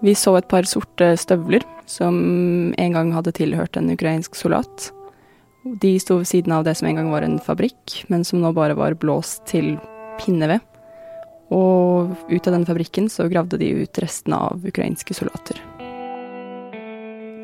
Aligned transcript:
Vi 0.00 0.14
så 0.16 0.32
et 0.38 0.48
par 0.48 0.64
sorte 0.68 1.12
støvler 1.20 1.64
som 1.90 2.16
en 2.72 2.96
gang 2.96 3.12
hadde 3.12 3.34
tilhørt 3.36 3.76
en 3.76 3.92
ukrainsk 3.92 4.38
soldat. 4.38 4.88
De 5.82 5.92
sto 6.00 6.16
ved 6.22 6.28
siden 6.30 6.54
av 6.56 6.64
det 6.64 6.78
som 6.78 6.88
en 6.88 6.96
gang 6.96 7.10
var 7.12 7.26
en 7.26 7.36
fabrikk, 7.42 7.98
men 8.08 8.24
som 8.24 8.40
nå 8.40 8.54
bare 8.56 8.78
var 8.78 8.96
blåst 8.96 9.44
til 9.50 9.74
pinneved. 10.22 10.64
Og 11.52 12.14
ut 12.30 12.46
av 12.46 12.54
den 12.54 12.64
fabrikken 12.64 13.10
så 13.12 13.28
gravde 13.28 13.58
de 13.60 13.68
ut 13.82 14.00
restene 14.00 14.38
av 14.38 14.64
ukrainske 14.64 15.16
soldater. 15.18 15.60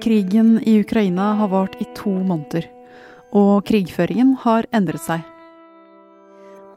Krigen 0.01 0.57
i 0.63 0.79
Ukraina 0.81 1.35
har 1.41 1.53
vart 1.53 1.77
i 1.83 1.89
to 1.99 2.15
måneder, 2.15 2.71
og 3.37 3.67
krigføringen 3.69 4.37
har 4.47 4.69
endret 4.73 5.03
seg. 5.03 5.25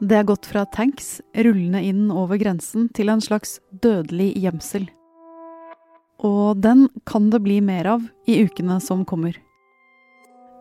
Det 0.00 0.16
er 0.16 0.28
gått 0.28 0.48
fra 0.48 0.66
tanks 0.68 1.20
rullende 1.36 1.80
inn 1.84 2.08
over 2.10 2.40
grensen 2.40 2.88
til 2.96 3.12
en 3.12 3.20
slags 3.24 3.60
dødelig 3.70 4.32
gjemsel. 4.40 4.88
Og 6.20 6.58
den 6.60 6.88
kan 7.08 7.30
det 7.32 7.40
bli 7.40 7.60
mer 7.64 7.86
av 7.96 8.04
i 8.28 8.42
ukene 8.44 8.76
som 8.84 9.06
kommer. 9.08 9.38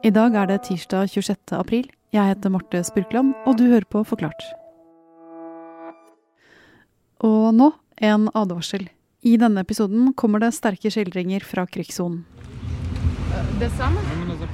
I 0.08 0.12
dag 0.16 0.36
er 0.40 0.48
det 0.48 0.62
tirsdag 0.70 1.10
26. 1.12 1.52
april. 1.58 1.90
Jeg 2.16 2.32
heter 2.32 2.54
Marte 2.54 2.80
Spurkland, 2.88 3.34
og 3.46 3.58
du 3.60 3.66
hører 3.68 3.88
på 3.92 4.06
Forklart. 4.08 4.40
Og 7.20 7.52
nå 7.52 7.74
en 8.00 8.30
advarsel. 8.32 8.88
I 9.28 9.36
denne 9.36 9.66
episoden 9.66 10.14
kommer 10.16 10.40
det 10.40 10.54
sterke 10.56 10.88
skildringer 10.88 11.44
fra 11.44 11.66
krigssonen. 11.68 12.24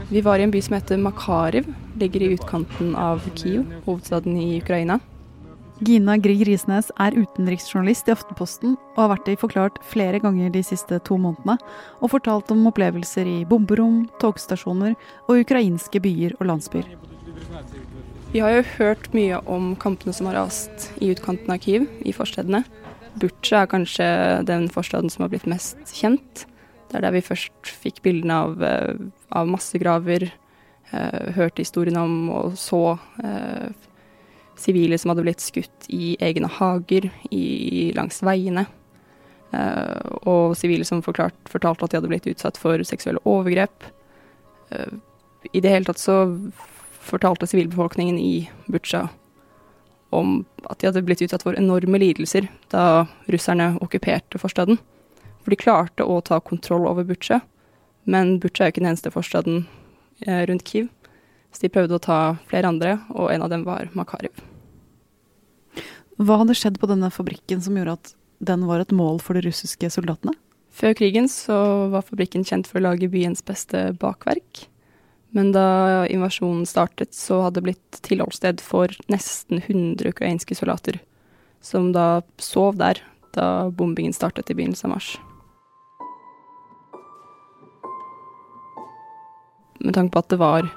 Vi 0.10 0.22
var 0.26 0.42
i 0.42 0.46
en 0.48 0.52
by 0.54 0.62
som 0.66 0.76
heter 0.76 0.98
Makariv, 0.98 1.70
ligger 2.02 2.26
i 2.26 2.32
utkanten 2.34 2.96
av 2.98 3.22
Kiev, 3.38 3.70
hovedstaden 3.86 4.40
i 4.42 4.58
Ukraina. 4.58 4.98
Gina 5.84 6.14
Grieg 6.16 6.46
Risnes 6.48 6.88
er 7.04 7.18
utenriksjournalist 7.20 8.08
i 8.08 8.14
Aftenposten 8.14 8.78
og 8.94 9.00
har 9.02 9.10
vært 9.12 9.28
i 9.34 9.36
Forklart 9.36 9.80
flere 9.84 10.22
ganger 10.24 10.54
de 10.54 10.62
siste 10.64 11.02
to 11.04 11.18
månedene, 11.20 11.58
og 12.00 12.12
fortalt 12.14 12.52
om 12.54 12.64
opplevelser 12.70 13.28
i 13.28 13.42
bomberom, 13.50 14.06
togstasjoner 14.22 14.94
og 15.26 15.42
ukrainske 15.42 16.00
byer 16.00 16.38
og 16.40 16.48
landsbyer. 16.48 16.88
Vi 18.32 18.40
har 18.44 18.54
jo 18.56 18.64
hørt 18.78 19.10
mye 19.16 19.42
om 19.52 19.74
kampene 19.80 20.16
som 20.16 20.30
har 20.30 20.38
rast 20.40 20.94
i 21.04 21.10
utkanten 21.12 21.52
av 21.52 21.60
Kyiv, 21.66 21.90
i 22.08 22.14
forstedene. 22.16 22.64
Butsja 23.20 23.66
er 23.66 23.72
kanskje 23.72 24.08
den 24.48 24.70
forstaden 24.72 25.12
som 25.12 25.26
har 25.26 25.34
blitt 25.34 25.48
mest 25.48 25.92
kjent. 25.92 26.46
Det 26.88 27.02
er 27.02 27.04
der 27.04 27.16
vi 27.18 27.24
først 27.26 27.74
fikk 27.84 28.00
bildene 28.06 28.40
av, 28.46 28.64
eh, 28.64 28.96
av 29.36 29.52
massegraver, 29.52 30.30
eh, 30.94 31.34
hørte 31.36 31.64
historiene 31.64 32.00
om 32.00 32.30
og 32.30 32.56
så 32.60 32.98
eh, 33.24 33.76
sivile 34.60 34.98
som 35.00 35.12
hadde 35.12 35.26
blitt 35.26 35.44
skutt 35.44 35.90
i 35.94 36.16
egne 36.24 36.50
hager, 36.60 37.10
i, 37.32 37.92
langs 37.98 38.22
veiene. 38.26 38.66
Uh, 39.56 40.16
og 40.28 40.56
sivile 40.60 40.88
som 40.88 41.04
forklart, 41.06 41.38
fortalte 41.48 41.86
at 41.86 41.94
de 41.94 42.00
hadde 42.00 42.12
blitt 42.12 42.30
utsatt 42.32 42.58
for 42.60 42.82
seksuelle 42.88 43.22
overgrep. 43.30 43.86
Uh, 44.74 44.98
I 45.54 45.62
det 45.64 45.72
hele 45.72 45.88
tatt 45.88 46.02
så 46.02 46.24
fortalte 47.06 47.48
sivilbefolkningen 47.48 48.18
i 48.20 48.50
Butsja 48.72 49.06
om 50.16 50.44
at 50.70 50.80
de 50.80 50.90
hadde 50.90 51.04
blitt 51.06 51.22
utsatt 51.26 51.44
for 51.46 51.58
enorme 51.60 52.00
lidelser 52.02 52.48
da 52.74 53.06
russerne 53.32 53.74
okkuperte 53.84 54.40
forstaden. 54.42 54.80
For 55.44 55.54
de 55.54 55.60
klarte 55.62 56.06
å 56.08 56.22
ta 56.26 56.40
kontroll 56.42 56.88
over 56.90 57.06
Butsja, 57.08 57.42
men 58.10 58.38
Butsja 58.42 58.66
er 58.66 58.70
jo 58.70 58.76
ikke 58.76 58.84
den 58.84 58.92
eneste 58.94 59.14
forstaden 59.14 59.66
eh, 60.26 60.46
rundt 60.50 60.66
Kiev. 60.68 60.90
Så 61.56 61.64
de 61.64 61.72
prøvde 61.72 61.96
å 61.96 62.04
ta 62.04 62.20
flere 62.50 62.68
andre, 62.68 62.98
og 63.16 63.32
en 63.32 63.46
av 63.46 63.52
dem 63.54 63.64
var 63.64 63.88
Makariv. 63.96 64.44
Hva 66.20 66.42
hadde 66.42 66.56
skjedd 66.56 66.82
på 66.82 66.90
denne 66.92 67.08
fabrikken 67.12 67.64
som 67.64 67.78
gjorde 67.80 67.96
at 67.96 68.12
den 68.44 68.66
var 68.68 68.84
et 68.84 68.92
mål 68.92 69.22
for 69.24 69.40
de 69.40 69.46
russiske 69.48 69.88
soldatene? 69.96 70.36
Før 70.76 70.92
krigen 71.00 71.30
så 71.32 71.56
var 71.94 72.04
fabrikken 72.04 72.44
kjent 72.44 72.68
for 72.68 72.82
å 72.82 72.90
lage 72.90 73.08
byens 73.12 73.44
beste 73.48 73.94
bakverk. 74.02 74.66
Men 75.36 75.54
da 75.56 76.04
invasjonen 76.12 76.68
startet, 76.68 77.16
så 77.16 77.46
hadde 77.46 77.62
det 77.62 77.68
blitt 77.70 78.00
tilholdssted 78.04 78.60
for 78.64 78.92
nesten 79.12 79.64
100 79.64 80.12
ukrainske 80.12 80.60
soldater, 80.60 81.00
som 81.64 81.94
da 81.96 82.24
sov 82.36 82.76
der 82.80 83.00
da 83.36 83.70
bombingen 83.72 84.16
startet 84.16 84.52
i 84.52 84.56
begynnelsen 84.56 84.92
av 84.92 84.98
mars. 84.98 85.16
Med 89.80 89.96
tanke 89.96 90.16
på 90.16 90.24
at 90.24 90.32
det 90.32 90.40
var 90.44 90.72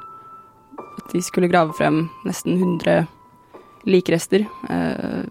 de 1.13 1.23
skulle 1.23 1.49
grave 1.49 1.73
frem 1.73 2.09
nesten 2.25 2.59
100 2.59 3.07
likrester, 3.89 4.45
eh, 4.71 5.25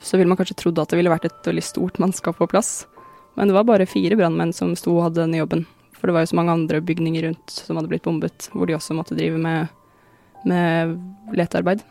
så 0.00 0.16
ville 0.16 0.28
man 0.28 0.36
kanskje 0.36 0.56
trodd 0.58 0.78
at 0.78 0.90
det 0.90 0.98
ville 0.98 1.12
vært 1.12 1.28
et 1.28 1.46
veldig 1.46 1.64
stort 1.64 1.98
mannskap 2.02 2.38
på 2.38 2.48
plass. 2.50 2.86
Men 3.38 3.50
det 3.50 3.54
var 3.54 3.66
bare 3.66 3.86
fire 3.86 4.16
brannmenn 4.18 4.52
som 4.54 4.74
sto 4.78 4.96
og 4.96 5.08
hadde 5.08 5.22
denne 5.22 5.38
jobben. 5.38 5.66
For 5.98 6.10
det 6.10 6.14
var 6.14 6.24
jo 6.24 6.30
så 6.32 6.38
mange 6.38 6.54
andre 6.54 6.80
bygninger 6.82 7.26
rundt 7.26 7.54
som 7.54 7.78
hadde 7.78 7.90
blitt 7.90 8.06
bombet, 8.06 8.50
hvor 8.54 8.66
de 8.66 8.76
også 8.76 8.94
måtte 8.98 9.18
drive 9.18 9.38
med, 9.38 9.70
med 10.46 10.98
letearbeid. 11.34 11.82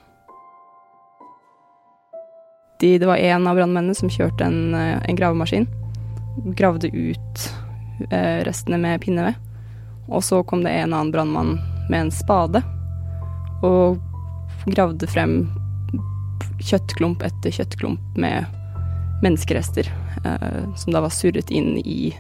De, 2.80 2.98
det 3.00 3.08
var 3.10 3.18
en 3.18 3.48
av 3.48 3.58
brannmennene 3.58 3.96
som 3.98 4.12
kjørte 4.12 4.48
en, 4.48 4.76
en, 4.76 5.18
gravemaskin. 5.18 5.66
Gravde 6.56 6.92
ut 6.94 7.48
eh, 8.12 8.44
restene 8.48 8.80
med 8.80 9.02
pinneved. 9.04 9.40
Og 10.08 10.24
så 10.24 10.44
kom 10.48 10.64
det 10.64 10.72
en 10.72 10.94
annen 10.94 11.12
brannmann 11.12 11.58
med 11.90 12.06
en 12.06 12.14
spade 12.14 12.62
og 13.66 13.98
gravde 14.68 15.08
frem 15.10 15.40
kjøttklump 16.68 17.24
etter 17.26 17.54
kjøttklump 17.54 18.18
med 18.20 18.46
menneskerester, 19.24 19.90
eh, 20.26 20.64
som 20.78 20.94
da 20.94 21.02
var 21.06 21.14
surret 21.14 21.52
inn 21.54 21.78
i 21.82 22.14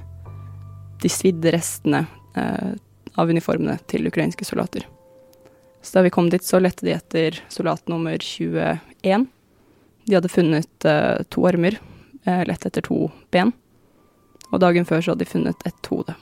de 1.01 1.09
svidde 1.09 1.51
restene 1.53 2.05
eh, 2.35 2.73
av 3.17 3.29
uniformene 3.29 3.77
til 3.89 4.07
ukrainske 4.09 4.45
soldater. 4.45 4.87
Så 5.81 5.99
da 5.99 6.05
vi 6.05 6.13
kom 6.13 6.29
dit, 6.29 6.43
så 6.43 6.59
lette 6.59 6.85
de 6.85 6.95
etter 6.95 7.41
soldat 7.53 7.87
nummer 7.87 8.17
21. 8.17 9.27
De 10.05 10.15
hadde 10.15 10.31
funnet 10.31 10.85
eh, 10.85 11.23
to 11.29 11.45
armer, 11.47 11.79
eh, 12.25 12.43
lett 12.49 12.65
etter 12.65 12.85
to 12.85 13.07
ben. 13.31 13.53
Og 14.51 14.61
dagen 14.63 14.87
før 14.87 15.03
så 15.03 15.13
hadde 15.13 15.25
de 15.25 15.31
funnet 15.31 15.67
et 15.67 15.91
hode. 15.91 16.15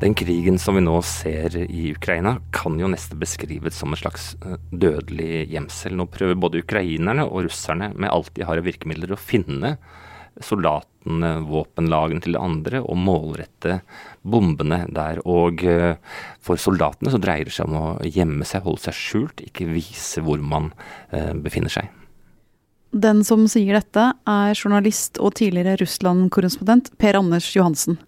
Den 0.00 0.14
krigen 0.16 0.56
som 0.58 0.78
vi 0.78 0.80
nå 0.80 0.94
ser 1.04 1.58
i 1.60 1.90
Ukraina, 1.92 2.38
kan 2.56 2.78
jo 2.80 2.88
nesten 2.88 3.18
beskrives 3.20 3.76
som 3.76 3.92
en 3.92 4.00
slags 4.00 4.30
eh, 4.40 4.56
dødelig 4.72 5.42
gjemsel. 5.52 5.92
Nå 5.92 6.06
prøver 6.08 6.38
både 6.40 6.62
ukrainerne 6.64 7.26
og 7.28 7.44
russerne 7.44 7.90
med 7.92 8.08
alt 8.08 8.32
de 8.32 8.46
har 8.48 8.56
av 8.56 8.64
virkemidler 8.64 9.12
å 9.12 9.20
finne 9.20 9.74
soldatene, 10.40 11.34
våpenlagene 11.44 12.24
til 12.24 12.40
andre, 12.40 12.80
og 12.80 12.96
målrette 12.96 13.82
bombene 14.24 14.86
der. 14.88 15.20
Og 15.28 15.66
eh, 15.68 16.00
for 16.40 16.56
soldatene 16.56 17.12
så 17.12 17.20
dreier 17.20 17.50
det 17.50 17.58
seg 17.58 17.68
om 17.68 17.76
å 17.76 17.86
gjemme 18.08 18.48
seg, 18.48 18.64
holde 18.64 18.86
seg 18.86 18.96
skjult, 18.96 19.44
ikke 19.44 19.68
vise 19.68 20.24
hvor 20.24 20.40
man 20.40 20.72
eh, 21.12 21.34
befinner 21.36 21.76
seg. 21.76 21.92
Den 22.90 23.20
som 23.22 23.44
sier 23.46 23.76
dette, 23.78 24.02
er 24.26 24.56
journalist 24.58 25.20
og 25.22 25.36
tidligere 25.38 25.76
Russland-korrespondent 25.78 26.88
Per 26.98 27.14
Anders 27.14 27.46
Johansen. 27.54 28.00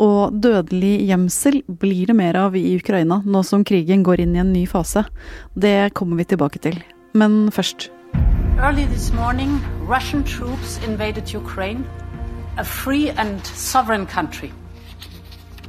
Og 0.00 0.32
dødelig 0.40 1.02
gjemsel 1.04 1.58
blir 1.68 2.08
det 2.08 2.16
mer 2.16 2.38
av 2.40 2.56
i 2.56 2.62
Ukraina 2.78 3.20
nå 3.26 3.42
som 3.44 3.60
krigen 3.60 4.00
går 4.02 4.22
inn 4.24 4.32
i 4.32 4.40
en 4.40 4.54
ny 4.54 4.62
fase. 4.64 5.04
Det 5.52 5.92
kommer 5.92 6.16
vi 6.16 6.24
tilbake 6.32 6.62
til. 6.64 6.78
Men 7.12 7.50
først. 7.52 7.90
Early 8.56 8.86
this 8.86 9.12
morning, 9.12 9.60
Russian 9.84 10.24
troops 10.24 10.78
invaded 10.88 11.34
Ukraine, 11.34 11.84
a 12.56 12.64
free 12.64 13.10
and 13.10 13.44
sovereign 13.44 14.06
country. 14.06 14.50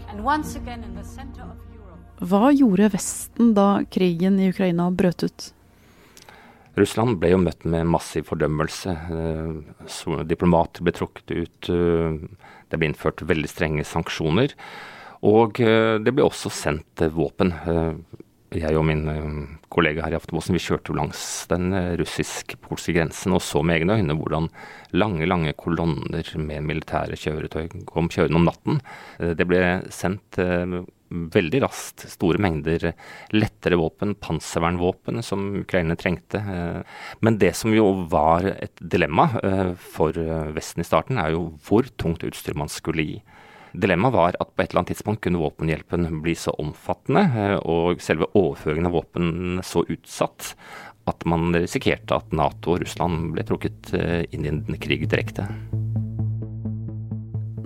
And 0.08 0.24
once 0.24 0.56
again 0.56 0.86
in 0.88 0.96
the 0.96 1.04
center 1.04 1.44
of 1.44 1.60
Europe. 1.76 2.00
Hva 2.24 2.54
gjorde 2.56 2.94
Vesten 2.96 3.52
da 3.58 3.84
krigen 3.92 4.40
i 4.40 4.48
Ukraina 4.56 4.88
brøt 4.92 5.28
ut? 5.28 5.52
Russland 6.80 7.20
ble 7.22 7.34
jo 7.34 7.42
møtt 7.42 7.68
med 7.70 7.86
massiv 7.90 8.26
fordømmelse. 8.32 8.96
Eh, 9.14 10.24
diplomater 10.30 10.86
ble 10.86 10.96
trukket 10.96 11.34
ut. 11.36 11.70
Eh, 11.70 12.18
det 12.70 12.80
ble 12.80 12.90
innført 12.90 13.22
veldig 13.30 13.50
strenge 13.52 13.86
sanksjoner. 13.86 14.56
Og 15.30 15.62
eh, 15.62 15.96
det 16.02 16.16
ble 16.16 16.26
også 16.26 16.52
sendt 16.54 17.06
våpen. 17.14 17.54
Jeg 18.54 18.78
og 18.78 18.84
min 18.86 19.08
kollega 19.74 20.04
her 20.06 20.14
i 20.14 20.18
Aftenposten 20.20 20.54
vi 20.54 20.62
kjørte 20.62 20.92
jo 20.92 20.98
langs 21.00 21.22
den 21.50 21.74
russisk-polske 21.98 22.94
grensen 22.94 23.34
og 23.34 23.42
så 23.42 23.64
med 23.66 23.80
egne 23.80 23.96
øyne 23.98 24.14
hvordan 24.20 24.52
lange 24.94 25.26
lange 25.26 25.56
kolonner 25.58 26.30
med 26.38 26.68
militære 26.70 27.18
kjøretøy 27.18 27.72
kom 27.90 28.12
kjørende 28.14 28.38
om 28.38 28.46
natten. 28.46 28.78
Det 29.18 29.48
ble 29.50 29.64
sendt 29.90 30.38
veldig 31.34 31.62
raskt 31.64 32.08
store 32.12 32.42
mengder 32.42 32.90
lettere 33.36 33.80
våpen, 33.80 34.16
panservernvåpen, 34.22 35.22
som 35.26 35.52
Ukraina 35.62 35.98
trengte. 36.00 36.42
Men 37.24 37.40
det 37.42 37.54
som 37.60 37.74
jo 37.76 37.90
var 38.12 38.48
et 38.54 38.82
dilemma 38.82 39.30
eh, 39.44 39.72
for 39.78 40.18
Vesten 40.56 40.84
i 40.84 40.88
starten, 40.88 41.22
er 41.22 41.36
jo 41.36 41.48
hvor 41.68 41.88
tungt 42.02 42.26
utstyr 42.28 42.58
man 42.60 42.72
skulle 42.72 43.08
gi. 43.08 43.18
Dilemmaet 43.74 44.14
var 44.14 44.36
at 44.38 44.52
på 44.54 44.62
et 44.62 44.70
eller 44.70 44.84
annet 44.84 44.94
tidspunkt 44.94 45.24
kunne 45.26 45.42
våpenhjelpen 45.42 46.06
bli 46.22 46.36
så 46.38 46.54
omfattende 46.62 47.24
eh, 47.26 47.56
og 47.58 48.04
selve 48.06 48.30
overføringen 48.38 48.90
av 48.90 48.98
våpen 49.00 49.64
så 49.66 49.82
utsatt 49.90 50.54
at 51.10 51.26
man 51.28 51.50
risikerte 51.58 52.16
at 52.16 52.38
Nato 52.38 52.76
og 52.76 52.84
Russland 52.86 53.34
ble 53.34 53.48
trukket 53.48 53.96
eh, 53.98 54.22
inn 54.30 54.46
i 54.46 54.54
en 54.54 54.80
krig 54.80 55.08
direkte. 55.10 55.50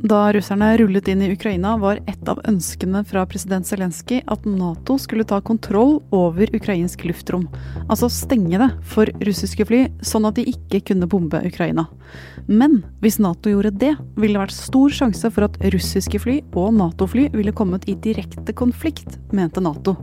Da 0.08 0.34
russerne 0.34 0.78
rullet 0.78 1.08
inn 1.08 1.22
i 1.22 1.32
Ukraina, 1.34 1.74
var 1.78 1.98
et 2.08 2.30
av 2.32 2.38
ønskene 2.48 3.02
fra 3.04 3.26
president 3.28 3.68
Zelenskyj 3.68 4.22
at 4.32 4.46
Nato 4.48 4.96
skulle 5.02 5.26
ta 5.28 5.42
kontroll 5.44 5.98
over 6.16 6.48
ukrainsk 6.56 7.02
luftrom. 7.10 7.48
Altså 7.90 8.08
stenge 8.14 8.60
det 8.62 8.70
for 8.88 9.10
russiske 9.28 9.66
fly, 9.68 9.82
sånn 10.06 10.30
at 10.30 10.38
de 10.38 10.46
ikke 10.54 10.80
kunne 10.92 11.10
bombe 11.12 11.42
Ukraina. 11.50 11.88
Men 12.48 12.78
hvis 13.02 13.18
Nato 13.20 13.52
gjorde 13.52 13.74
det, 13.82 13.92
ville 14.16 14.38
det 14.38 14.46
vært 14.46 14.56
stor 14.56 14.96
sjanse 14.96 15.34
for 15.34 15.50
at 15.50 15.60
russiske 15.76 16.22
fly 16.24 16.38
og 16.54 16.78
Nato-fly 16.78 17.28
ville 17.36 17.56
kommet 17.58 17.90
i 17.92 17.98
direkte 18.08 18.56
konflikt, 18.56 19.18
mente 19.36 19.66
Nato. 19.66 19.98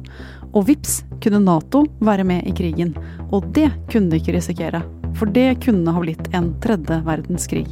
Og 0.52 0.68
vips 0.68 1.00
kunne 1.24 1.40
Nato 1.46 1.86
være 2.04 2.28
med 2.28 2.44
i 2.50 2.52
krigen. 2.52 2.92
Og 3.30 3.48
det 3.56 3.70
kunne 3.88 4.12
de 4.12 4.20
ikke 4.20 4.36
risikere. 4.36 4.84
For 5.16 5.30
det 5.30 5.62
kunne 5.64 5.96
ha 5.96 6.04
blitt 6.04 6.28
en 6.34 6.52
tredje 6.60 7.00
verdenskrig. 7.08 7.70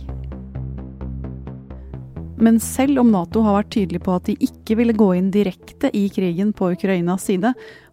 Men 2.42 2.58
selv 2.60 2.98
om 2.98 3.12
Nato 3.14 3.44
har 3.46 3.60
vært 3.60 3.70
tydelig 3.76 4.02
på 4.02 4.16
at 4.16 4.26
de 4.26 4.34
ikke 4.42 4.74
ville 4.80 4.96
gå 4.98 5.12
inn 5.14 5.30
direkte 5.30 5.92
i 5.94 6.08
krigen 6.10 6.50
på 6.56 6.72
Ukrainas 6.74 7.28
side, 7.30 7.52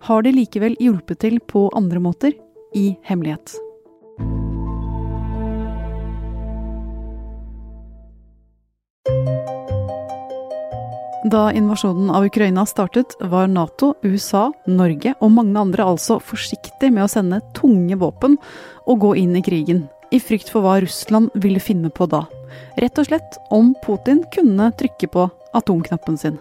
har 0.10 0.26
de 0.26 0.32
likevel 0.34 0.78
hjulpet 0.82 1.22
til 1.22 1.38
på 1.46 1.68
andre 1.78 2.02
måter, 2.02 2.34
i 2.78 2.94
hemmelighet. 3.06 3.56
Da 11.30 11.50
invasjonen 11.54 12.10
av 12.14 12.26
Ukraina 12.26 12.66
startet, 12.70 13.14
var 13.20 13.50
Nato, 13.50 13.92
USA, 14.06 14.48
Norge 14.70 15.14
og 15.20 15.34
mange 15.36 15.62
andre 15.62 15.86
altså 15.92 16.18
forsiktig 16.22 16.90
med 16.94 17.06
å 17.06 17.12
sende 17.12 17.42
tunge 17.58 17.98
våpen 18.02 18.38
og 18.88 19.02
gå 19.06 19.16
inn 19.26 19.38
i 19.38 19.46
krigen, 19.46 19.86
i 20.10 20.22
frykt 20.22 20.50
for 20.50 20.66
hva 20.66 20.80
Russland 20.82 21.34
ville 21.38 21.62
finne 21.62 21.94
på 21.94 22.10
da. 22.10 22.26
Rett 22.80 23.02
og 23.02 23.10
slett 23.10 23.40
om 23.56 23.74
Putin 23.86 24.24
kunne 24.36 24.72
trykke 24.80 25.12
på 25.14 25.28
atomknappen 25.58 26.18
sin. 26.18 26.40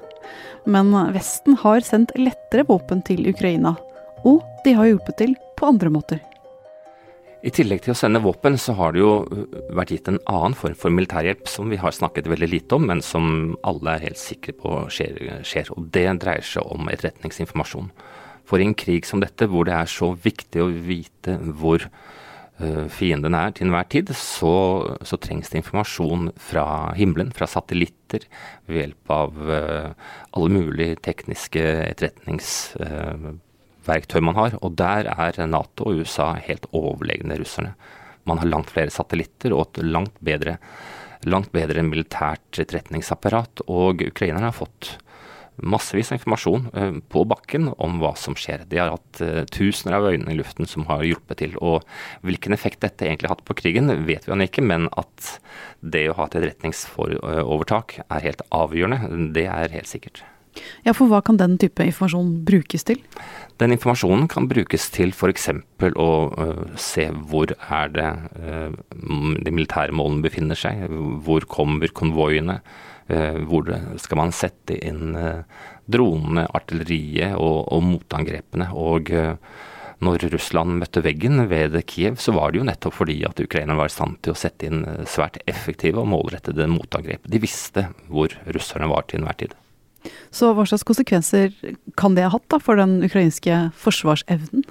Men 0.69 0.93
Vesten 1.14 1.56
har 1.62 1.84
sendt 1.87 2.16
lettere 2.19 2.66
våpen 2.69 3.00
til 3.06 3.28
Ukraina, 3.31 3.76
og 4.28 4.43
de 4.64 4.75
har 4.76 4.90
hjulpet 4.90 5.20
til 5.22 5.37
på 5.56 5.70
andre 5.70 5.93
måter. 5.93 6.20
I 7.38 7.52
tillegg 7.55 7.84
til 7.84 7.93
å 7.94 7.99
sende 7.99 8.19
våpen, 8.22 8.56
så 8.58 8.75
har 8.75 8.94
det 8.94 9.02
jo 9.02 9.12
uh, 9.22 9.43
vært 9.78 9.93
gitt 9.94 10.08
en 10.10 10.19
annen 10.26 10.56
form 10.58 10.75
for 10.78 10.90
militærhjelp 10.90 11.46
som 11.50 11.70
vi 11.70 11.78
har 11.78 11.94
snakket 11.94 12.26
veldig 12.31 12.49
lite 12.50 12.75
om, 12.75 12.88
men 12.90 13.02
som 13.04 13.54
alle 13.66 13.94
er 13.94 14.08
helt 14.08 14.19
sikre 14.19 14.56
på 14.58 14.81
skjer. 14.90 15.20
skjer. 15.46 15.70
Og 15.76 15.87
det 15.94 16.08
dreier 16.25 16.44
seg 16.44 16.66
om 16.66 16.90
etterretningsinformasjon. 16.90 17.93
For 18.49 18.58
i 18.58 18.66
en 18.66 18.75
krig 18.78 19.06
som 19.06 19.22
dette, 19.22 19.46
hvor 19.46 19.69
det 19.69 19.76
er 19.76 19.90
så 19.93 20.11
viktig 20.19 20.64
å 20.64 20.72
vite 20.72 21.37
hvor 21.61 21.87
fienden 22.90 23.37
er 23.38 23.52
til 23.55 23.69
enhver 23.69 23.87
tid, 23.93 24.08
så, 24.19 24.55
så, 25.06 25.14
trengs 25.22 25.46
det 25.52 25.60
informasjon 25.60 26.25
fra 26.43 26.64
himmelen, 26.99 27.31
fra 27.34 27.46
satellitter, 27.46 28.22
ved 28.66 28.76
hjelp 28.82 29.10
av 29.14 29.31
uh, 29.38 29.94
alle 30.34 30.50
mulige 30.50 30.96
tekniske 31.06 31.62
etterretningsverktøy 31.87 34.19
uh, 34.19 34.26
man 34.26 34.34
har. 34.40 34.50
Og 34.58 34.75
der 34.81 35.02
er 35.12 35.46
Nato 35.46 35.87
og 35.87 35.94
USA 36.02 36.34
helt 36.49 36.66
overlegne 36.75 37.38
russerne. 37.38 37.72
Man 38.28 38.38
har 38.43 38.50
langt 38.50 38.70
flere 38.75 38.93
satellitter 38.93 39.50
og 39.56 39.62
et 39.69 39.76
langt 39.87 40.19
bedre, 40.25 40.54
langt 41.31 41.52
bedre 41.54 41.82
militært 41.87 42.58
etterretningsapparat. 42.58 43.61
Og 43.70 44.02
ukrainerne 44.11 44.49
har 44.50 44.56
fått 44.56 44.99
massevis 45.62 46.12
av 46.12 46.19
informasjon 46.19 46.69
eh, 46.72 46.96
på 47.12 47.25
bakken 47.28 47.70
om 47.76 47.99
hva 48.02 48.14
som 48.19 48.37
skjer. 48.38 48.64
De 48.70 48.81
har 48.81 48.94
hatt 48.94 49.22
eh, 49.25 49.43
tusener 49.52 49.99
av 49.99 50.08
øyne 50.12 50.32
i 50.32 50.38
luften 50.38 50.69
som 50.70 50.87
har 50.90 51.05
hjulpet 51.06 51.43
til. 51.43 51.58
Og 51.58 51.87
hvilken 52.26 52.56
effekt 52.56 52.82
dette 52.84 53.06
egentlig 53.06 53.31
har 53.31 53.37
hatt 53.37 53.46
på 53.49 53.58
krigen, 53.58 53.93
vet 54.08 54.28
vi 54.28 54.40
ikke, 54.46 54.64
men 54.64 54.88
at 54.99 55.34
det 55.81 56.08
å 56.10 56.16
ha 56.19 56.26
et 56.28 56.38
etterretningsovertak 56.38 58.00
er 58.06 58.26
helt 58.26 58.43
avgjørende, 58.55 59.31
det 59.37 59.49
er 59.50 59.75
helt 59.75 59.90
sikkert. 59.90 60.25
Ja, 60.87 60.94
For 60.96 61.10
hva 61.10 61.20
kan 61.25 61.38
den 61.38 61.56
type 61.61 61.84
informasjon 61.84 62.31
brukes 62.46 62.87
til? 62.88 63.00
Den 63.61 63.75
informasjonen 63.75 64.28
kan 64.31 64.49
brukes 64.50 64.88
til 64.94 65.12
f.eks. 65.14 65.50
å 65.88 66.11
uh, 66.34 66.62
se 66.78 67.08
hvor 67.31 67.52
er 67.54 67.93
det 67.94 68.08
uh, 68.38 68.70
de 69.44 69.54
militære 69.54 69.94
målene 69.94 70.25
befinner 70.25 70.58
seg, 70.58 70.87
hvor 71.26 71.46
kommer 71.50 71.93
konvoiene. 71.94 72.61
Eh, 73.08 73.40
hvor 73.49 73.64
skal 73.96 74.20
man 74.20 74.34
sette 74.37 74.76
inn 74.84 75.16
eh, 75.16 75.40
dronene, 75.88 76.44
artilleriet 76.52 77.38
og, 77.40 77.62
og 77.72 77.84
motangrepene. 77.87 78.66
Og 78.76 79.08
eh, 79.16 79.38
når 80.05 80.26
Russland 80.34 80.76
møtte 80.82 81.00
veggen 81.02 81.40
ved 81.49 81.78
Kiev, 81.88 82.19
så 82.20 82.34
var 82.37 82.52
det 82.52 82.60
jo 82.60 82.66
nettopp 82.69 82.99
fordi 83.00 83.22
at 83.26 83.40
Ukraina 83.40 83.78
var 83.78 83.88
i 83.88 83.94
stand 83.94 84.20
til 84.22 84.34
å 84.34 84.38
sette 84.38 84.69
inn 84.69 84.84
svært 85.08 85.40
effektive 85.49 86.05
og 86.05 86.10
målrettede 86.12 86.69
motangrep. 86.70 87.25
De 87.25 87.40
visste 87.43 87.88
hvor 88.12 88.37
russerne 88.52 88.90
var 88.93 89.08
til 89.08 89.22
enhver 89.22 89.40
tid. 89.40 89.56
Så 90.31 90.52
hva 90.54 90.69
slags 90.69 90.87
konsekvenser 90.87 91.56
kan 91.99 92.14
det 92.14 92.28
ha 92.28 92.34
hatt 92.37 92.46
da 92.52 92.61
for 92.62 92.78
den 92.78 93.00
ukrainske 93.08 93.70
forsvarsevnen? 93.81 94.69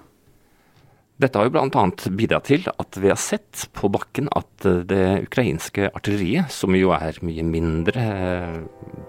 Dette 1.17 1.39
har 1.39 1.47
jo 1.47 1.53
bl.a. 1.55 1.83
bidratt 2.13 2.45
til 2.45 2.67
at 2.69 2.97
vi 3.01 3.09
har 3.09 3.17
sett 3.17 3.65
på 3.73 3.89
bakken 3.89 4.27
at 4.37 4.65
eh, 4.69 4.83
det 4.85 5.05
ukrainske 5.25 5.89
artilleriet, 5.89 6.51
som 6.53 6.77
jo 6.77 6.91
er 6.93 7.17
mye 7.25 7.45
mindre, 7.45 8.03
eh, 8.03 8.59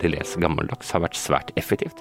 til 0.01 0.17
dels 0.17 0.33
gammeldags, 0.41 0.95
har 0.95 1.05
vært 1.05 1.21
svært 1.21 1.53
effektivt. 1.61 2.01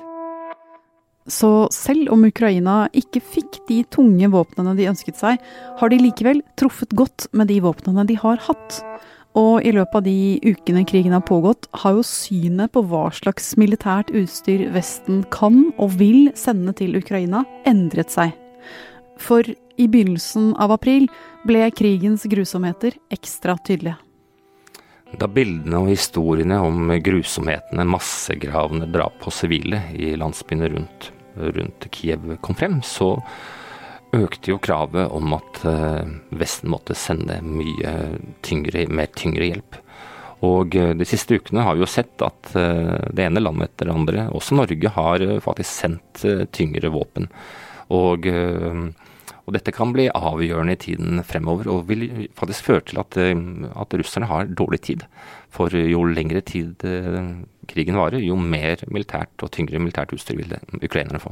Så 1.27 1.67
selv 1.75 2.13
om 2.15 2.23
Ukraina 2.23 2.85
ikke 2.95 3.19
fikk 3.19 3.59
de 3.67 3.81
tunge 3.91 4.29
våpnene 4.31 4.77
de 4.77 4.87
ønsket 4.87 5.19
seg, 5.19 5.43
har 5.81 5.91
de 5.91 5.99
likevel 5.99 6.39
truffet 6.55 6.95
godt 6.95 7.27
med 7.35 7.51
de 7.51 7.59
våpnene 7.67 8.07
de 8.07 8.15
har 8.21 8.39
hatt. 8.47 8.79
Og 9.37 9.59
i 9.67 9.75
løpet 9.75 9.99
av 9.99 10.07
de 10.07 10.39
ukene 10.47 10.87
krigen 10.87 11.13
har 11.13 11.27
pågått, 11.27 11.67
har 11.83 11.99
jo 11.99 12.07
synet 12.07 12.71
på 12.71 12.87
hva 12.87 13.09
slags 13.13 13.57
militært 13.59 14.15
utstyr 14.15 14.69
Vesten 14.71 15.25
kan 15.35 15.65
og 15.75 15.99
vil 15.99 16.31
sende 16.39 16.71
til 16.79 16.95
Ukraina, 16.95 17.43
endret 17.67 18.15
seg. 18.15 18.31
For 19.19 19.43
i 19.77 19.87
begynnelsen 19.87 20.55
av 20.57 20.73
april 20.73 21.07
ble 21.47 21.67
krigens 21.75 22.25
grusomheter 22.29 22.97
ekstra 23.13 23.57
tydelige. 23.57 23.97
Da 25.15 25.29
bildene 25.31 25.79
og 25.79 25.91
historiene 25.93 26.57
om 26.59 26.91
grusomhetene, 27.03 27.85
massegravene, 27.87 28.89
drap 28.91 29.21
på 29.23 29.31
sivile 29.31 29.85
i 29.95 30.15
landsbyene 30.19 30.67
rundt, 30.73 31.11
rundt, 31.37 31.87
Kiev 31.93 32.33
kom 32.43 32.57
frem, 32.59 32.81
så 32.83 33.13
økte 34.15 34.51
jo 34.51 34.59
kravet 34.63 35.11
om 35.15 35.35
at 35.37 35.61
eh, 35.67 36.09
Vesten 36.39 36.71
måtte 36.71 36.95
sende 36.97 37.39
mye 37.43 37.93
tyngre, 38.43 38.87
mer 38.91 39.11
tyngre 39.15 39.47
hjelp. 39.47 39.79
Og 40.47 40.75
eh, 40.75 40.93
de 40.97 41.07
siste 41.07 41.39
ukene 41.39 41.63
har 41.63 41.77
vi 41.77 41.85
jo 41.85 41.91
sett 41.91 42.23
at 42.25 42.51
eh, 42.59 43.07
det 43.11 43.27
ene 43.29 43.43
landet 43.43 43.71
etter 43.71 43.89
det 43.89 43.95
andre, 43.95 44.27
også 44.35 44.59
Norge, 44.59 44.93
har 44.97 45.27
faktisk 45.45 45.71
sendt 45.71 46.25
tyngre 46.55 46.91
våpen. 46.91 47.31
Og 47.93 48.25
og 49.47 49.55
dette 49.55 49.71
kan 49.71 49.93
bli 49.95 50.09
avgjørende 50.11 50.75
i 50.75 50.79
tiden 50.81 51.21
fremover, 51.23 51.69
og 51.71 51.85
vil 51.87 52.27
faktisk 52.35 52.65
føre 52.67 52.83
til 52.89 52.99
at, 52.99 53.15
eh, 53.15 53.31
at 53.79 53.95
russerne 53.95 54.27
har 54.27 54.51
dårlig 54.51 54.81
tid. 54.83 55.05
For 55.55 55.71
jo 55.71 56.03
lengre 56.03 56.41
tid 56.43 56.83
eh, 56.83 57.31
krigen 57.71 57.95
varer, 57.95 58.19
jo 58.19 58.35
mer 58.35 58.83
militært 58.91 59.31
og 59.39 59.53
tyngre 59.55 59.79
militært 59.79 60.11
utstyr 60.11 60.35
vil 60.35 60.51
ukrainerne 60.81 61.23
få. 61.23 61.31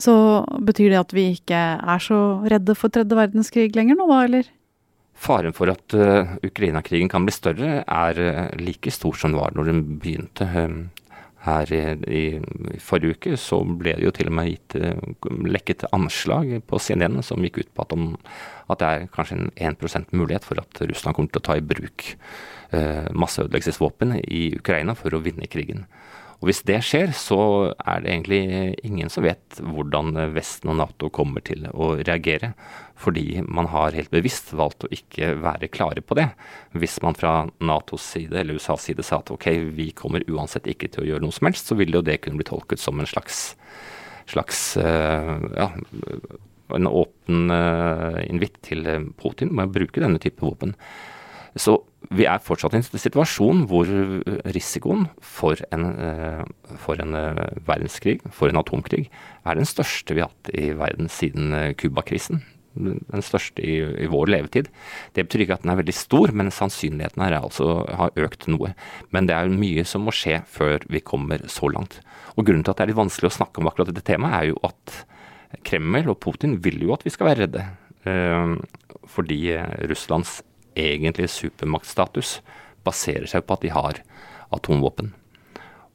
Så 0.00 0.12
betyr 0.60 0.92
det 0.92 1.00
at 1.00 1.16
vi 1.16 1.30
ikke 1.32 1.56
er 1.56 2.04
så 2.04 2.44
redde 2.44 2.76
for 2.76 2.92
tredje 2.92 3.16
verdenskrig 3.16 3.72
lenger 3.76 3.96
nå, 3.96 4.08
da, 4.12 4.20
eller? 4.28 4.52
Faren 5.20 5.52
for 5.52 5.68
at 5.68 5.96
uh, 5.96 6.36
Ukraina-krigen 6.44 7.10
kan 7.12 7.26
bli 7.26 7.32
større, 7.36 7.82
er 7.84 8.20
uh, 8.24 8.46
like 8.56 8.88
stor 8.88 9.16
som 9.20 9.34
den 9.34 9.40
var 9.40 9.52
når 9.52 9.68
den 9.68 9.82
begynte. 10.00 10.48
Uh, 10.48 10.88
her 11.44 11.72
i, 11.72 11.80
i, 12.12 12.22
forrige 12.82 13.16
uke 13.16 13.36
så 13.40 13.62
ble 13.64 13.94
det 13.96 14.04
jo 14.04 14.12
til 14.16 14.28
og 14.28 14.36
med 14.36 14.50
gitt 14.50 14.76
uh, 14.76 15.30
lekket 15.48 15.86
anslag 15.96 16.58
på 16.68 16.80
CNN 16.82 17.22
som 17.24 17.40
gikk 17.44 17.62
ut 17.62 17.72
på 17.74 17.86
at, 17.86 17.94
om, 17.96 18.10
at 18.68 18.82
det 18.82 18.90
er 18.90 19.06
kanskje 19.14 19.38
en 19.38 19.78
1 19.80 20.12
mulighet 20.12 20.44
for 20.44 20.60
at 20.60 20.82
Russland 20.84 21.16
kommer 21.16 21.32
til 21.32 21.40
å 21.40 21.46
ta 21.48 21.56
i 21.56 21.64
bruk 21.64 22.10
eh, 22.70 23.08
masseødeleggelsesvåpen 23.16 24.18
i 24.20 24.42
Ukraina 24.58 24.94
for 24.98 25.14
å 25.16 25.22
vinne 25.24 25.48
krigen. 25.50 25.86
Og 26.40 26.48
Hvis 26.48 26.62
det 26.64 26.78
skjer, 26.88 27.10
så 27.12 27.38
er 27.84 28.00
det 28.00 28.12
egentlig 28.14 28.76
ingen 28.86 29.10
som 29.12 29.26
vet 29.26 29.58
hvordan 29.60 30.16
Vesten 30.32 30.70
og 30.72 30.78
Nato 30.78 31.10
kommer 31.12 31.44
til 31.44 31.66
å 31.68 31.92
reagere. 32.00 32.54
Fordi 33.00 33.42
man 33.44 33.68
har 33.72 33.96
helt 33.96 34.12
bevisst 34.12 34.54
valgt 34.56 34.86
å 34.86 34.90
ikke 34.92 35.34
være 35.40 35.68
klare 35.72 36.00
på 36.00 36.16
det. 36.16 36.30
Hvis 36.72 36.96
man 37.04 37.16
fra 37.16 37.34
Natos 37.60 38.08
side 38.16 38.40
eller 38.40 38.56
USAs 38.56 38.88
side 38.88 39.04
sa 39.04 39.20
at 39.20 39.32
ok, 39.32 39.50
vi 39.76 39.90
kommer 39.96 40.24
uansett 40.32 40.68
ikke 40.72 40.88
til 40.88 41.04
å 41.04 41.08
gjøre 41.10 41.26
noe 41.26 41.36
som 41.36 41.50
helst, 41.50 41.68
så 41.68 41.76
ville 41.76 42.00
jo 42.00 42.06
det 42.08 42.22
kunne 42.24 42.40
bli 42.40 42.48
tolket 42.48 42.80
som 42.80 42.96
en 43.00 43.08
slags, 43.08 43.42
slags 44.32 44.64
uh, 44.80 45.36
ja, 45.60 45.70
en 46.72 46.88
åpen 46.88 47.52
uh, 47.52 48.20
invitt 48.24 48.62
til 48.64 48.88
Putin 49.20 49.52
med 49.52 49.68
å 49.68 49.76
bruke 49.76 50.00
denne 50.00 50.20
type 50.22 50.40
våpen. 50.40 50.72
Så 51.58 51.80
vi 52.14 52.26
er 52.30 52.42
fortsatt 52.42 52.74
i 52.74 52.78
en 52.78 52.84
situasjon 52.86 53.64
hvor 53.70 53.88
risikoen 54.54 55.08
for 55.24 55.58
en, 55.74 55.84
for 56.78 57.02
en 57.02 57.18
verdenskrig, 57.66 58.20
for 58.34 58.50
en 58.50 58.60
atomkrig, 58.60 59.08
er 59.44 59.58
den 59.58 59.68
største 59.68 60.14
vi 60.14 60.22
har 60.22 60.30
hatt 60.30 60.54
i 60.54 60.70
verden 60.78 61.10
siden 61.10 61.74
Cuba-krisen 61.78 62.42
den 62.74 63.24
største 63.24 63.62
i, 63.64 63.78
i, 64.04 64.08
vår 64.10 64.30
levetid. 64.30 64.70
Det 65.16 65.26
betyr 65.26 65.44
ikke 65.44 65.58
at 65.58 65.64
den 65.64 65.72
er 65.72 65.80
veldig 65.80 65.96
stor, 65.96 66.32
men 66.36 66.52
sannsynligheten 66.54 67.24
her 67.24 67.38
altså 67.40 67.80
har 67.98 68.14
økt 68.20 68.46
noe. 68.50 68.72
Men 69.14 69.28
det 69.28 69.36
er 69.36 69.52
mye 69.52 69.84
som 69.88 70.06
må 70.06 70.14
skje 70.14 70.40
før 70.50 70.86
vi 70.90 71.02
kommer 71.02 71.42
så 71.50 71.70
langt. 71.72 72.00
Og 72.36 72.46
Grunnen 72.46 72.64
til 72.64 72.72
at 72.74 72.80
det 72.80 72.86
er 72.86 72.92
litt 72.92 73.00
vanskelig 73.00 73.30
å 73.32 73.38
snakke 73.40 73.60
om 73.62 73.70
akkurat 73.70 73.90
dette 73.90 74.06
temaet, 74.06 74.36
er 74.38 74.52
jo 74.52 74.60
at 74.66 75.00
Kreml 75.66 76.12
og 76.12 76.20
Putin 76.22 76.60
vil 76.62 76.78
jo 76.84 76.94
at 76.94 77.04
vi 77.06 77.12
skal 77.12 77.32
være 77.32 77.46
redde. 77.46 77.66
Eh, 78.08 78.54
fordi 79.10 79.40
Russlands 79.90 80.38
egentlige 80.80 81.32
supermaktstatus 81.32 82.38
baserer 82.86 83.28
seg 83.30 83.44
på 83.46 83.56
at 83.56 83.64
de 83.64 83.72
har 83.74 84.00
atomvåpen. 84.54 85.12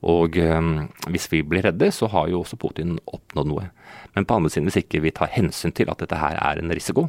Og 0.05 0.37
um, 0.37 0.85
hvis 1.09 1.25
vi 1.31 1.41
blir 1.41 1.65
redde, 1.65 1.89
så 1.91 2.07
har 2.13 2.27
jo 2.29 2.43
også 2.43 2.59
Putin 2.61 2.99
oppnådd 3.09 3.49
noe. 3.49 3.69
Men 4.13 4.27
på 4.27 4.37
andre 4.37 4.51
siden, 4.53 4.67
hvis 4.69 4.83
ikke 4.83 5.01
vi 5.01 5.13
tar 5.15 5.31
hensyn 5.33 5.73
til 5.75 5.89
at 5.89 6.03
dette 6.03 6.19
her 6.19 6.37
er 6.37 6.61
en 6.61 6.73
risiko, 6.75 7.07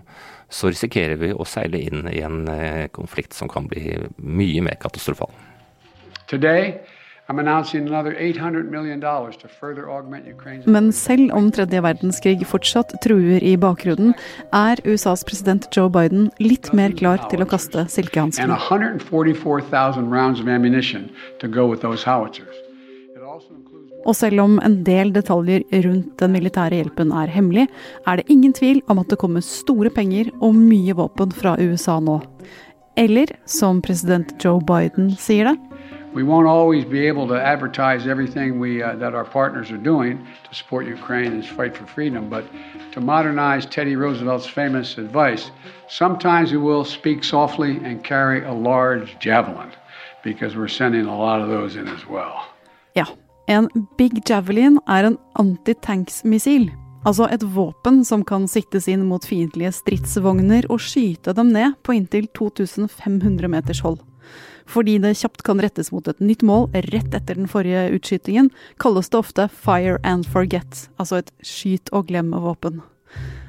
så 0.49 0.71
risikerer 0.73 1.19
vi 1.21 1.35
å 1.35 1.45
seile 1.49 1.83
inn 1.83 2.09
i 2.09 2.23
en 2.25 2.47
uh, 2.49 2.87
konflikt 2.97 3.37
som 3.37 3.51
kan 3.53 3.69
bli 3.69 3.99
mye 4.17 4.65
mer 4.65 4.79
katastrofal. 4.81 5.35
Today, 6.31 6.73
men 10.67 10.93
selv 10.95 11.33
om 11.35 11.49
tredje 11.51 11.81
verdenskrig 11.83 12.45
fortsatt 12.47 12.93
truer 13.03 13.43
i 13.43 13.57
bakgrunnen, 13.59 14.13
er 14.55 14.83
USAs 14.87 15.25
president 15.27 15.67
Joe 15.75 15.91
Biden 15.91 16.29
litt 16.39 16.71
mer 16.71 16.95
klar 16.95 17.19
til 17.33 17.43
å 17.43 17.49
kaste 17.51 17.83
silkehanskene. 17.91 18.55
Og 24.07 24.15
selv 24.15 24.45
om 24.45 24.61
en 24.63 24.77
del 24.87 25.11
detaljer 25.11 25.67
rundt 25.83 26.15
den 26.23 26.35
militære 26.37 26.79
hjelpen 26.79 27.11
er 27.11 27.33
hemmelig, 27.35 27.67
er 28.07 28.21
det 28.21 28.31
ingen 28.31 28.55
tvil 28.55 28.79
om 28.87 29.03
at 29.03 29.11
det 29.11 29.19
kommer 29.19 29.43
store 29.43 29.91
penger 29.91 30.31
og 30.39 30.55
mye 30.55 30.95
våpen 30.95 31.35
fra 31.35 31.59
USA 31.59 31.99
nå. 31.99 32.21
Eller 32.97 33.35
som 33.51 33.83
president 33.83 34.31
Joe 34.39 34.63
Biden 34.63 35.11
sier 35.19 35.51
det 35.51 35.57
We 36.17 36.23
won't 36.23 36.47
always 36.47 36.87
be 36.87 37.07
able 37.07 37.27
to 37.29 37.39
advertise 37.55 38.07
everything 38.07 38.59
we, 38.59 38.83
uh, 38.83 38.97
that 39.03 39.13
our 39.15 39.29
partners 39.39 39.71
are 39.71 39.83
doing 39.93 40.15
to 40.49 40.55
support 40.55 40.87
Ukraine 40.87 41.31
and 41.37 41.45
fight 41.45 41.77
for 41.77 41.87
freedom, 41.97 42.31
but 42.31 42.45
to 42.93 43.01
modernize 43.01 43.67
Teddy 43.67 43.97
Roosevelt's 43.97 44.47
famous 44.47 44.97
advice, 44.97 45.51
sometimes 45.89 46.53
we 46.53 46.57
will 46.69 46.87
speak 46.87 47.23
softly 47.23 47.73
and 47.85 48.03
carry 48.03 48.43
a 48.45 48.55
large 48.71 49.19
javelin, 49.19 49.71
because 50.25 50.57
we're 50.57 50.77
sending 50.83 51.05
a 51.05 51.19
lot 51.25 51.43
of 51.43 51.49
those 51.49 51.77
in 51.77 51.87
as 51.87 52.07
well. 52.07 52.37
Ja, 52.95 53.05
En 53.47 53.69
Big 53.99 54.29
Javelin 54.29 54.81
er 54.89 55.05
en 55.05 55.19
antitanksmissil. 55.33 56.71
Altså 57.05 57.29
et 57.31 57.43
våpen 57.43 58.05
som 58.05 58.25
kan 58.25 58.49
siktes 58.49 58.89
inn 58.89 59.05
mot 59.05 59.25
fiendtlige 59.25 59.71
stridsvogner 59.73 60.65
og 60.71 60.81
skyte 60.81 61.37
dem 61.37 61.53
ned 61.53 61.77
på 61.85 61.93
inntil 61.93 62.27
2500 62.35 63.49
meters 63.49 63.85
hold. 63.85 64.01
Fordi 64.67 64.97
det 65.03 65.15
kjapt 65.21 65.45
kan 65.47 65.63
rettes 65.63 65.93
mot 65.95 66.09
et 66.11 66.21
nytt 66.21 66.43
mål 66.47 66.69
rett 66.91 67.15
etter 67.15 67.39
den 67.39 67.51
forrige 67.51 67.87
utskytingen, 67.97 68.51
kalles 68.83 69.13
det 69.13 69.21
ofte 69.21 69.49
fire 69.53 70.01
and 70.03 70.27
forget, 70.27 70.89
altså 70.99 71.23
et 71.23 71.31
skyt 71.43 71.93
og 71.93 72.11
glem-våpen. 72.11 72.83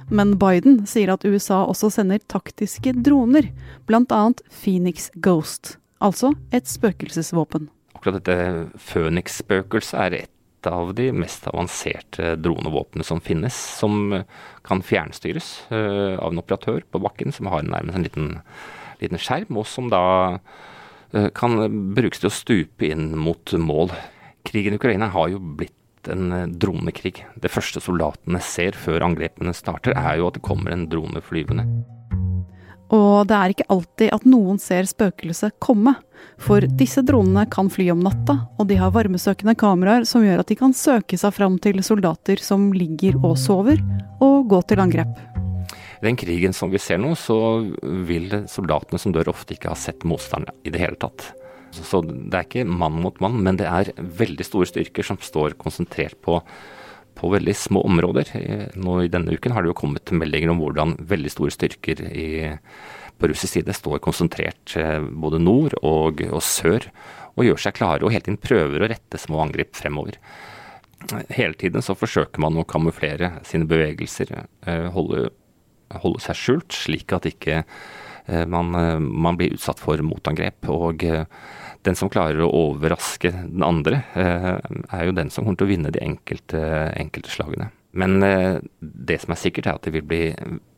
Men 0.08 0.38
Biden 0.40 0.86
sier 0.88 1.12
at 1.12 1.26
USA 1.26 1.66
også 1.66 1.90
sender 1.92 2.22
taktiske 2.32 2.94
droner, 3.04 3.50
bl.a. 3.90 4.22
Phoenix 4.62 5.10
Ghost, 5.20 5.76
altså 6.00 6.32
et 6.56 6.70
spøkelsesvåpen 6.70 7.68
akkurat 7.98 8.22
dette 8.22 8.70
Phoenix-spøkelset 8.80 10.00
er 10.00 10.16
et 10.24 10.68
av 10.68 10.94
de 10.98 11.10
mest 11.16 11.48
avanserte 11.50 12.36
dronevåpnene 12.44 13.06
som 13.06 13.22
finnes, 13.24 13.56
som 13.56 14.24
kan 14.68 14.84
fjernstyres 14.84 15.50
uh, 15.72 16.18
av 16.20 16.32
en 16.32 16.42
operatør 16.42 16.84
på 16.92 17.02
bakken 17.04 17.34
som 17.36 17.50
har 17.52 17.66
nærmest 17.66 17.98
en 17.98 18.08
liten, 18.08 18.32
liten 19.02 19.22
skjerm, 19.22 19.60
og 19.60 19.68
som 19.70 19.90
da 19.94 20.02
kan 21.36 21.58
brukes 21.96 22.22
til 22.22 22.30
å 22.30 22.34
stupe 22.34 22.88
inn 22.92 23.12
mot 23.18 23.54
mål. 23.58 23.94
Krigen 24.48 24.76
i 24.76 24.80
Ukraina 24.80 25.10
har 25.14 25.32
jo 25.34 25.40
blitt 25.40 25.74
en 26.12 26.56
dronekrig. 26.60 27.26
Det 27.36 27.52
første 27.52 27.82
soldatene 27.84 28.42
ser 28.44 28.78
før 28.80 29.06
angrepene 29.10 29.56
starter, 29.56 29.96
er 29.98 30.20
jo 30.20 30.30
at 30.30 30.40
det 30.40 30.46
kommer 30.46 30.76
en 30.76 30.88
drone 30.92 31.24
flyvende. 31.24 31.68
Og 32.96 33.28
det 33.28 33.36
er 33.36 33.52
ikke 33.52 33.68
alltid 33.74 34.14
at 34.16 34.28
noen 34.30 34.60
ser 34.64 34.88
spøkelset 34.88 35.58
komme. 35.64 35.98
For 36.42 36.64
disse 36.80 37.04
dronene 37.06 37.46
kan 37.52 37.70
fly 37.72 37.90
om 37.94 38.04
natta, 38.06 38.38
og 38.58 38.70
de 38.70 38.78
har 38.80 38.94
varmesøkende 38.96 39.58
kameraer 39.60 40.06
som 40.08 40.26
gjør 40.26 40.44
at 40.44 40.52
de 40.52 40.58
kan 40.60 40.76
søke 40.76 41.20
seg 41.20 41.36
fram 41.36 41.58
til 41.62 41.82
soldater 41.86 42.42
som 42.42 42.70
ligger 42.76 43.20
og 43.24 43.36
sover, 43.42 43.82
og 44.24 44.48
gå 44.54 44.62
til 44.70 44.86
angrep. 44.86 45.37
I 45.98 46.06
den 46.06 46.20
krigen 46.20 46.54
som 46.54 46.72
vi 46.74 46.82
ser 46.82 47.02
nå, 47.02 47.16
så 47.18 47.38
vil 47.82 48.44
soldatene 48.50 49.02
som 49.02 49.14
dør 49.16 49.32
ofte 49.34 49.56
ikke 49.56 49.72
ha 49.74 49.78
sett 49.80 50.06
motstanderen 50.08 50.58
i 50.68 50.74
det 50.74 50.82
hele 50.84 51.00
tatt. 51.02 51.32
Så 51.76 52.02
det 52.06 52.34
er 52.34 52.46
ikke 52.46 52.66
mann 52.70 53.00
mot 53.04 53.18
mann, 53.22 53.42
men 53.44 53.58
det 53.60 53.68
er 53.70 53.92
veldig 53.98 54.46
store 54.46 54.70
styrker 54.70 55.06
som 55.06 55.20
står 55.22 55.58
konsentrert 55.62 56.20
på 56.26 56.42
på 57.18 57.30
veldig 57.34 57.56
små 57.58 57.82
områder. 57.88 58.30
Nå 58.78 59.00
I 59.04 59.12
denne 59.12 59.34
uken 59.34 59.56
har 59.56 59.64
det 59.64 59.72
jo 59.72 59.80
kommet 59.80 60.12
meldinger 60.14 60.54
om 60.54 60.62
hvordan 60.62 60.98
veldig 61.10 61.32
store 61.34 61.54
styrker 61.56 62.04
i, 62.12 62.28
på 63.18 63.32
russisk 63.32 63.58
side 63.58 63.74
står 63.74 64.02
konsentrert 64.06 64.76
eh, 64.78 65.00
både 65.02 65.42
nord 65.42 65.78
og, 65.82 66.22
og, 66.28 66.44
sør, 66.46 66.90
og 67.36 67.48
gjør 67.48 67.64
seg 67.64 67.78
klare 67.80 68.06
og 68.06 68.14
hele 68.14 68.28
tiden 68.28 68.42
prøver 68.42 68.84
å 68.84 68.92
rette 68.92 69.22
små 69.22 69.42
angrep 69.46 69.74
fremover. 69.78 70.20
Hele 71.34 71.58
tiden 71.58 71.84
så 71.86 71.98
forsøker 71.98 72.42
man 72.42 72.58
å 72.58 72.66
kamuflere 72.68 73.36
sine 73.46 73.68
bevegelser, 73.70 74.34
eh, 74.66 74.88
holde, 74.94 75.32
holde 76.04 76.24
seg 76.24 76.38
skjult, 76.40 76.74
slik 76.76 77.14
at 77.16 77.28
ikke 77.30 77.62
eh, 77.62 78.46
man, 78.50 78.74
man 79.08 79.40
blir 79.40 79.56
utsatt 79.56 79.82
for 79.84 80.02
motangrep. 80.04 80.68
og 80.70 81.08
den 81.88 81.98
som 81.98 82.12
klarer 82.12 82.42
å 82.44 82.52
overraske 82.52 83.32
den 83.32 83.66
andre, 83.66 84.02
eh, 84.18 84.54
er 84.94 85.08
jo 85.08 85.16
den 85.16 85.32
som 85.34 85.46
kommer 85.46 85.60
til 85.62 85.70
å 85.70 85.74
vinne 85.74 85.94
de 85.94 86.04
enkelte, 86.04 86.62
enkelte 86.98 87.34
slagene. 87.34 87.70
Men 87.98 88.22
eh, 88.26 88.60
det 88.82 89.22
som 89.24 89.34
er 89.34 89.42
sikkert, 89.42 89.70
er 89.70 89.78
at 89.80 89.88
det 89.88 89.94
vil 89.96 90.08
bli 90.08 90.22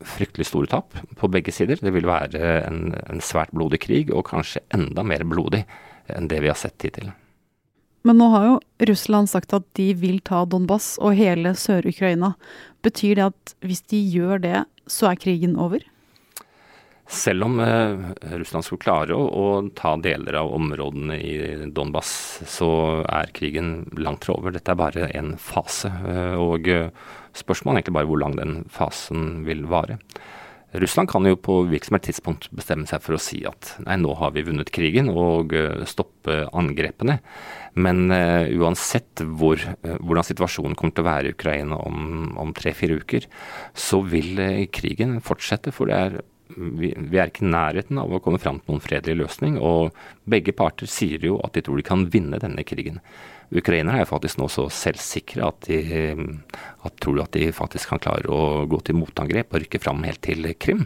fryktelig 0.06 0.50
store 0.52 0.70
tap 0.72 0.96
på 1.20 1.32
begge 1.32 1.54
sider. 1.56 1.82
Det 1.82 1.94
vil 1.96 2.08
være 2.08 2.44
en, 2.68 2.94
en 3.10 3.24
svært 3.24 3.54
blodig 3.56 3.82
krig, 3.88 4.14
og 4.14 4.28
kanskje 4.30 4.64
enda 4.76 5.06
mer 5.08 5.26
blodig 5.28 5.66
enn 6.10 6.30
det 6.30 6.44
vi 6.44 6.52
har 6.52 6.60
sett 6.60 6.86
hittil. 6.86 7.12
Men 8.08 8.16
nå 8.22 8.30
har 8.32 8.46
jo 8.46 8.60
Russland 8.88 9.28
sagt 9.28 9.52
at 9.54 9.66
de 9.76 9.92
vil 10.00 10.22
ta 10.24 10.46
Donbas 10.48 10.94
og 11.04 11.18
hele 11.20 11.52
Sør-Ukraina. 11.60 12.32
Betyr 12.86 13.18
det 13.20 13.26
at 13.26 13.56
hvis 13.66 13.84
de 13.92 14.00
gjør 14.00 14.40
det, 14.46 14.62
så 14.92 15.12
er 15.12 15.22
krigen 15.22 15.56
over? 15.60 15.86
Selv 17.10 17.44
om 17.48 17.60
eh, 17.60 18.12
Russland 18.38 18.66
skulle 18.66 18.84
klare 18.84 19.16
å, 19.18 19.24
å, 19.26 19.46
ta 19.74 19.96
deler 19.98 20.36
av 20.44 20.52
områdene 20.54 21.16
i 21.18 21.32
Donbas, 21.74 22.12
så 22.46 22.70
er 23.10 23.32
krigen 23.34 23.88
langt 23.98 24.28
fra 24.28 24.36
over. 24.38 24.54
Dette 24.54 24.76
er 24.76 24.78
bare 24.78 25.08
en 25.18 25.32
fase. 25.42 25.90
Eh, 26.06 26.36
og 26.38 26.70
eh, 26.70 26.92
spørsmålet 27.34 27.80
er 27.80 27.82
egentlig 27.82 27.98
bare 27.98 28.12
hvor 28.12 28.22
lang 28.22 28.38
den 28.38 28.60
fasen 28.70 29.42
vil 29.48 29.66
vare. 29.72 29.98
Russland 30.72 31.10
kan 31.10 31.26
jo 31.26 31.38
på 31.40 31.56
hvilket 31.66 31.90
som 31.90 31.98
helst 31.98 32.08
tidspunkt 32.10 32.48
bestemme 32.54 32.86
seg 32.90 33.02
for 33.02 33.18
å 33.18 33.22
si 33.22 33.42
at 33.50 33.74
nei, 33.88 33.98
nå 33.98 34.14
har 34.20 34.36
vi 34.36 34.46
vunnet 34.46 34.70
krigen 34.74 35.10
og 35.10 35.56
uh, 35.58 35.86
stoppe 35.90 36.44
angrepene. 36.54 37.20
Men 37.80 38.06
uh, 38.14 38.46
uansett 38.60 39.24
hvor, 39.26 39.58
uh, 39.58 39.96
hvordan 39.98 40.28
situasjonen 40.28 40.78
kommer 40.78 40.94
til 40.94 41.06
å 41.06 41.10
være 41.10 41.32
i 41.32 41.38
Ukraina 41.38 41.80
om, 41.82 42.54
tre-fire 42.58 43.00
uker, 43.02 43.26
så 43.74 44.04
vil 44.06 44.38
krigen 44.74 45.18
fortsette. 45.26 45.74
For 45.74 45.90
er 45.94 46.20
vi, 46.50 46.92
vi, 46.98 47.18
er 47.18 47.30
ikke 47.30 47.46
i 47.46 47.52
nærheten 47.52 48.00
av 48.02 48.14
å 48.14 48.22
komme 48.24 48.40
fram 48.42 48.60
til 48.62 48.74
noen 48.74 48.84
fredelig 48.84 49.24
løsning. 49.24 49.58
Og 49.62 49.94
begge 50.30 50.56
parter 50.58 50.90
sier 50.90 51.22
jo 51.26 51.38
at 51.46 51.56
de 51.58 51.66
tror 51.66 51.80
de 51.80 51.86
kan 51.86 52.08
vinne 52.14 52.42
denne 52.42 52.66
krigen. 52.68 53.02
Ukrainerne 53.50 54.04
er 54.04 54.10
faktisk 54.10 54.38
nå 54.38 54.50
så 54.54 54.68
selvsikre 54.74 55.48
at 55.48 55.66
de 55.66 55.80
at 56.86 57.00
tror 57.02 57.24
at 57.24 57.34
de 57.34 57.50
faktisk 57.56 57.90
kan 57.92 58.02
klare 58.04 58.30
å 58.30 58.68
gå 58.70 58.80
til 58.86 59.00
motangrep 59.00 59.54
og 59.54 59.64
rykke 59.64 59.82
fram 59.82 60.04
helt 60.06 60.22
til 60.26 60.46
Krim. 60.62 60.86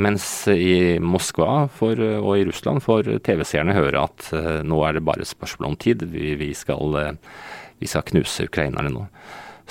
Mens 0.00 0.24
i 0.48 0.98
Moskva 1.04 1.66
for, 1.68 2.00
og 2.00 2.32
i 2.38 2.46
Russland 2.48 2.80
får 2.84 3.10
TV-seerne 3.26 3.76
høre 3.76 4.06
at 4.06 4.30
uh, 4.32 4.60
nå 4.64 4.78
er 4.86 4.96
det 4.96 5.04
bare 5.04 5.26
spørsmål 5.28 5.68
om 5.68 5.76
tid. 5.76 6.06
Vi, 6.08 6.32
vi, 6.40 6.52
skal, 6.56 6.96
uh, 6.96 7.50
vi 7.78 7.90
skal 7.90 8.06
knuse 8.08 8.48
ukrainerne 8.48 8.92
nå. 8.94 9.04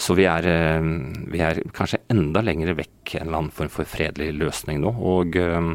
Så 0.02 0.16
vi 0.18 0.24
er, 0.26 0.46
eh, 0.50 0.82
vi 1.30 1.42
er, 1.46 1.60
kanskje 1.78 2.00
enda 2.10 2.42
lenger 2.42 2.74
vekk 2.74 3.16
en 3.20 3.28
eller 3.28 3.38
annen 3.38 3.54
form 3.54 3.70
for 3.70 3.86
fredelig 3.86 4.32
løsning 4.34 4.82
nå. 4.82 4.96
Og 4.98 5.38
eh, 5.38 5.68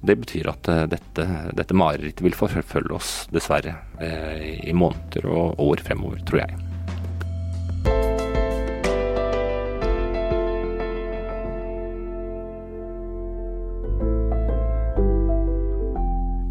det 0.00 0.16
betyr 0.22 0.48
at 0.48 0.70
eh, 0.72 0.86
dette, 0.94 1.26
dette 1.52 1.76
marerittet 1.76 2.24
vil 2.24 2.38
forfølge 2.38 2.96
oss, 2.96 3.10
dessverre, 3.34 3.76
i 4.00 4.72
måneder 4.76 5.28
og 5.28 5.60
år 5.60 5.84
fremover, 5.84 6.24
tror 6.24 6.46
jeg. 6.46 6.56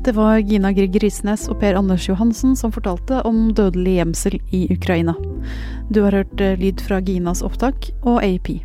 Det 0.05 0.13
var 0.13 0.37
Gina 0.37 0.69
Grieg 0.69 0.99
Risnes 1.01 1.47
og 1.49 1.57
Per 1.63 1.73
Anders 1.79 2.03
Johansen 2.05 2.51
som 2.53 2.69
fortalte 2.69 3.23
om 3.25 3.47
dødelig 3.57 3.95
gjemsel 3.95 4.35
i 4.53 4.67
Ukraina. 4.75 5.15
Du 5.89 6.01
har 6.01 6.11
hørt 6.11 6.41
eh, 6.41 6.57
lyd 6.59 6.81
fra 6.81 6.99
Ginas 7.01 7.43
opptak 7.45 7.91
og 8.01 8.23
AP. 8.23 8.55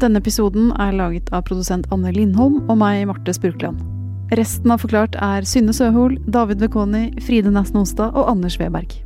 Denne 0.00 0.20
episoden 0.20 0.70
er 0.76 0.92
laget 0.94 1.32
av 1.32 1.46
produsent 1.48 1.88
Anne 1.94 2.12
Lindholm 2.12 2.60
og 2.68 2.76
meg, 2.78 3.06
Marte 3.08 3.34
Spurkland. 3.34 3.80
Resten 4.36 4.70
av 4.74 4.82
Forklart 4.82 5.16
er 5.22 5.46
Synne 5.46 5.74
Søhol, 5.74 6.18
David 6.26 6.62
Vekoni, 6.62 7.08
Fride 7.22 7.50
Nesten 7.54 7.82
Onsdag 7.82 8.14
og 8.14 8.30
Anders 8.30 8.58
Weberg. 8.60 9.05